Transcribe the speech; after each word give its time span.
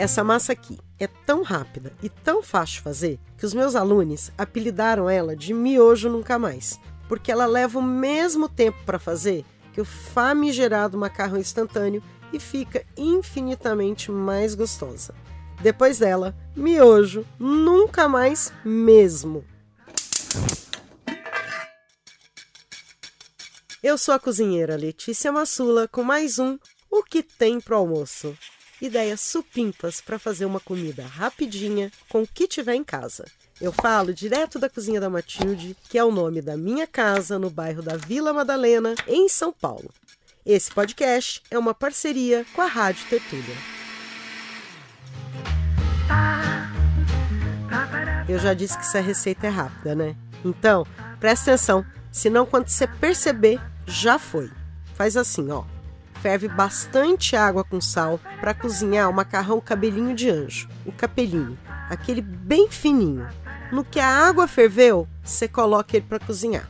Essa 0.00 0.24
massa 0.24 0.52
aqui 0.52 0.78
é 0.98 1.06
tão 1.06 1.42
rápida 1.42 1.92
e 2.02 2.08
tão 2.08 2.42
fácil 2.42 2.80
fazer 2.80 3.20
que 3.36 3.44
os 3.44 3.52
meus 3.52 3.76
alunos 3.76 4.32
apelidaram 4.38 5.10
ela 5.10 5.36
de 5.36 5.52
miojo 5.52 6.08
nunca 6.08 6.38
mais, 6.38 6.80
porque 7.06 7.30
ela 7.30 7.44
leva 7.44 7.78
o 7.78 7.82
mesmo 7.82 8.48
tempo 8.48 8.78
para 8.86 8.98
fazer 8.98 9.44
que 9.74 9.80
o 9.82 9.84
famigerado 9.84 10.96
macarrão 10.96 11.36
instantâneo 11.36 12.02
e 12.32 12.40
fica 12.40 12.82
infinitamente 12.96 14.10
mais 14.10 14.54
gostosa. 14.54 15.14
Depois 15.60 15.98
dela, 15.98 16.34
miojo 16.56 17.26
nunca 17.38 18.08
mais 18.08 18.50
mesmo. 18.64 19.44
Eu 23.82 23.98
sou 23.98 24.14
a 24.14 24.18
cozinheira 24.18 24.76
Letícia 24.76 25.30
Massula 25.30 25.86
com 25.86 26.02
mais 26.02 26.38
um 26.38 26.58
O 26.90 27.02
que 27.02 27.22
tem 27.22 27.60
pro 27.60 27.76
almoço. 27.76 28.34
Ideias 28.80 29.20
supimpas 29.20 30.00
para 30.00 30.18
fazer 30.18 30.46
uma 30.46 30.58
comida 30.58 31.04
rapidinha 31.06 31.92
com 32.08 32.22
o 32.22 32.26
que 32.26 32.48
tiver 32.48 32.74
em 32.74 32.82
casa. 32.82 33.26
Eu 33.60 33.72
falo 33.72 34.14
direto 34.14 34.58
da 34.58 34.70
cozinha 34.70 34.98
da 34.98 35.10
Matilde, 35.10 35.76
que 35.90 35.98
é 35.98 36.04
o 36.04 36.10
nome 36.10 36.40
da 36.40 36.56
minha 36.56 36.86
casa 36.86 37.38
no 37.38 37.50
bairro 37.50 37.82
da 37.82 37.98
Vila 37.98 38.32
Madalena, 38.32 38.94
em 39.06 39.28
São 39.28 39.52
Paulo. 39.52 39.90
Esse 40.46 40.70
podcast 40.70 41.42
é 41.50 41.58
uma 41.58 41.74
parceria 41.74 42.46
com 42.54 42.62
a 42.62 42.66
Rádio 42.66 43.06
Tertúlia. 43.10 43.54
Eu 48.26 48.38
já 48.38 48.54
disse 48.54 48.78
que 48.78 48.84
essa 48.84 49.00
receita 49.00 49.46
é 49.46 49.50
rápida, 49.50 49.94
né? 49.94 50.16
Então, 50.42 50.86
presta 51.18 51.50
atenção, 51.50 51.84
senão 52.10 52.46
quando 52.46 52.68
você 52.68 52.86
perceber, 52.86 53.60
já 53.86 54.18
foi. 54.18 54.50
Faz 54.94 55.18
assim, 55.18 55.50
ó. 55.50 55.64
Ferve 56.22 56.48
bastante 56.48 57.36
água 57.36 57.62
com 57.62 57.80
sal 57.80 58.18
para 58.40 58.54
cozinhar 58.54 59.10
o 59.10 59.12
macarrão 59.12 59.60
cabelinho 59.60 60.14
de 60.14 60.30
anjo, 60.30 60.68
o 60.86 60.92
capelinho, 60.92 61.58
aquele 61.88 62.22
bem 62.22 62.70
fininho. 62.70 63.28
No 63.70 63.84
que 63.84 64.00
a 64.00 64.08
água 64.08 64.48
ferveu, 64.48 65.06
você 65.22 65.46
coloca 65.46 65.96
ele 65.96 66.06
para 66.08 66.18
cozinhar. 66.18 66.68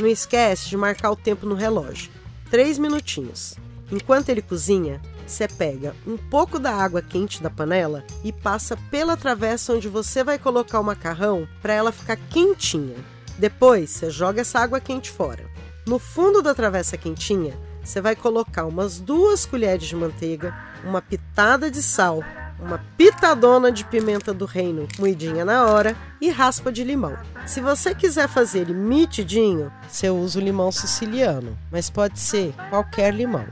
Não 0.00 0.08
esquece 0.08 0.68
de 0.68 0.76
marcar 0.76 1.10
o 1.10 1.16
tempo 1.16 1.46
no 1.46 1.54
relógio. 1.54 2.10
Três 2.50 2.78
minutinhos. 2.78 3.54
Enquanto 3.92 4.30
ele 4.30 4.40
cozinha, 4.40 5.00
você 5.26 5.46
pega 5.46 5.94
um 6.06 6.16
pouco 6.16 6.58
da 6.58 6.74
água 6.74 7.02
quente 7.02 7.42
da 7.42 7.50
panela 7.50 8.04
e 8.24 8.32
passa 8.32 8.76
pela 8.90 9.16
travessa 9.16 9.72
onde 9.72 9.88
você 9.88 10.24
vai 10.24 10.38
colocar 10.38 10.80
o 10.80 10.84
macarrão 10.84 11.46
para 11.60 11.74
ela 11.74 11.92
ficar 11.92 12.16
quentinha. 12.16 12.96
Depois, 13.38 13.90
você 13.90 14.10
joga 14.10 14.40
essa 14.40 14.58
água 14.58 14.80
quente 14.80 15.10
fora. 15.10 15.44
No 15.86 15.98
fundo 15.98 16.42
da 16.42 16.54
travessa 16.54 16.96
quentinha, 16.96 17.56
você 17.82 18.00
vai 18.00 18.14
colocar 18.14 18.64
umas 18.66 19.00
duas 19.00 19.46
colheres 19.46 19.88
de 19.88 19.96
manteiga, 19.96 20.54
uma 20.84 21.00
pitada 21.00 21.70
de 21.70 21.82
sal, 21.82 22.22
uma 22.60 22.78
pitadona 22.96 23.72
de 23.72 23.84
pimenta 23.84 24.32
do 24.34 24.44
reino 24.44 24.86
moidinha 24.98 25.44
na 25.44 25.66
hora 25.66 25.96
e 26.20 26.30
raspa 26.30 26.70
de 26.70 26.84
limão. 26.84 27.16
Se 27.46 27.60
você 27.60 27.94
quiser 27.94 28.28
fazer 28.28 28.60
ele 28.60 28.74
mitidinho, 28.74 29.72
você 29.88 30.10
usa 30.10 30.38
o 30.38 30.42
limão 30.42 30.70
siciliano, 30.70 31.56
mas 31.70 31.88
pode 31.88 32.18
ser 32.18 32.54
qualquer 32.68 33.14
limão. 33.14 33.46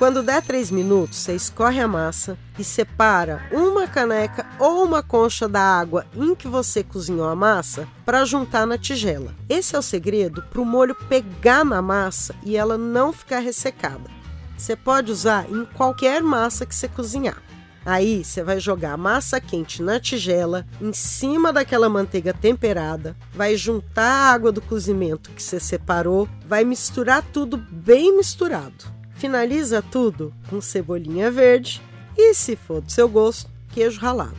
Quando 0.00 0.22
der 0.22 0.40
3 0.40 0.70
minutos, 0.70 1.18
você 1.18 1.34
escorre 1.34 1.78
a 1.78 1.86
massa 1.86 2.38
e 2.58 2.64
separa 2.64 3.46
uma 3.52 3.86
caneca 3.86 4.46
ou 4.58 4.82
uma 4.82 5.02
concha 5.02 5.46
da 5.46 5.60
água 5.60 6.06
em 6.16 6.34
que 6.34 6.48
você 6.48 6.82
cozinhou 6.82 7.28
a 7.28 7.36
massa 7.36 7.86
para 8.02 8.24
juntar 8.24 8.66
na 8.66 8.78
tigela. 8.78 9.34
Esse 9.46 9.76
é 9.76 9.78
o 9.78 9.82
segredo 9.82 10.42
para 10.44 10.58
o 10.58 10.64
molho 10.64 10.94
pegar 10.94 11.66
na 11.66 11.82
massa 11.82 12.34
e 12.42 12.56
ela 12.56 12.78
não 12.78 13.12
ficar 13.12 13.40
ressecada. 13.40 14.10
Você 14.56 14.74
pode 14.74 15.12
usar 15.12 15.44
em 15.50 15.66
qualquer 15.66 16.22
massa 16.22 16.64
que 16.64 16.74
você 16.74 16.88
cozinhar. 16.88 17.42
Aí 17.84 18.24
você 18.24 18.42
vai 18.42 18.58
jogar 18.58 18.94
a 18.94 18.96
massa 18.96 19.38
quente 19.38 19.82
na 19.82 20.00
tigela, 20.00 20.66
em 20.80 20.94
cima 20.94 21.52
daquela 21.52 21.90
manteiga 21.90 22.32
temperada, 22.32 23.14
vai 23.34 23.54
juntar 23.54 24.02
a 24.10 24.32
água 24.32 24.50
do 24.50 24.62
cozimento 24.62 25.28
que 25.32 25.42
você 25.42 25.60
separou, 25.60 26.26
vai 26.46 26.64
misturar 26.64 27.22
tudo 27.22 27.58
bem 27.58 28.16
misturado. 28.16 28.99
Finaliza 29.20 29.82
tudo 29.82 30.32
com 30.48 30.62
cebolinha 30.62 31.30
verde 31.30 31.82
e, 32.16 32.32
se 32.32 32.56
for 32.56 32.80
do 32.80 32.90
seu 32.90 33.06
gosto, 33.06 33.50
queijo 33.68 34.00
ralado. 34.00 34.34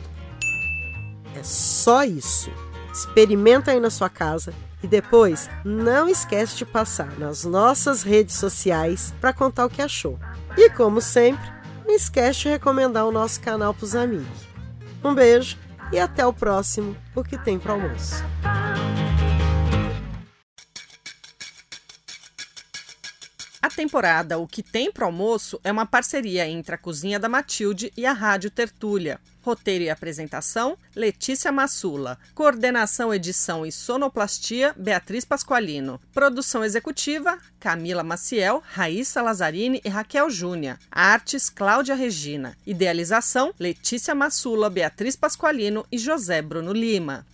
É 1.36 1.42
só 1.44 2.02
isso. 2.02 2.50
Experimenta 2.92 3.70
aí 3.70 3.78
na 3.78 3.90
sua 3.90 4.10
casa 4.10 4.52
e 4.82 4.88
depois 4.88 5.48
não 5.64 6.08
esquece 6.08 6.56
de 6.56 6.66
passar 6.66 7.16
nas 7.16 7.44
nossas 7.44 8.02
redes 8.02 8.34
sociais 8.34 9.14
para 9.20 9.32
contar 9.32 9.66
o 9.66 9.70
que 9.70 9.80
achou. 9.80 10.18
E 10.56 10.68
como 10.70 11.00
sempre, 11.00 11.48
não 11.86 11.94
esquece 11.94 12.40
de 12.40 12.48
recomendar 12.48 13.06
o 13.06 13.12
nosso 13.12 13.40
canal 13.40 13.72
para 13.72 13.84
os 13.84 13.94
amigos. 13.94 14.48
Um 15.04 15.14
beijo 15.14 15.56
e 15.92 15.98
até 16.00 16.26
o 16.26 16.32
próximo 16.32 16.96
O 17.14 17.22
que 17.22 17.38
tem 17.38 17.56
para 17.56 17.74
almoço. 17.74 18.16
A 23.62 23.70
temporada 23.70 24.40
O 24.40 24.48
que 24.48 24.60
tem 24.60 24.90
pro 24.90 25.06
almoço 25.06 25.60
é 25.62 25.70
uma 25.70 25.86
parceria 25.86 26.48
entre 26.48 26.74
a 26.74 26.78
Cozinha 26.78 27.16
da 27.16 27.28
Matilde 27.28 27.92
e 27.96 28.04
a 28.04 28.12
Rádio 28.12 28.50
Tertúlia. 28.50 29.20
Roteiro 29.40 29.84
e 29.84 29.88
apresentação: 29.88 30.76
Letícia 30.96 31.52
Massula. 31.52 32.18
Coordenação, 32.34 33.14
edição 33.14 33.64
e 33.64 33.70
sonoplastia: 33.70 34.74
Beatriz 34.76 35.24
Pasqualino. 35.24 36.00
Produção 36.12 36.64
executiva: 36.64 37.38
Camila 37.60 38.02
Maciel, 38.02 38.60
Raíssa 38.66 39.22
Lazzarini 39.22 39.80
e 39.84 39.88
Raquel 39.88 40.28
Júnia. 40.28 40.76
Artes: 40.90 41.48
Cláudia 41.48 41.94
Regina. 41.94 42.56
Idealização: 42.66 43.54
Letícia 43.60 44.12
Massula, 44.12 44.68
Beatriz 44.68 45.14
Pasqualino 45.14 45.86
e 45.90 45.98
José 45.98 46.42
Bruno 46.42 46.72
Lima. 46.72 47.24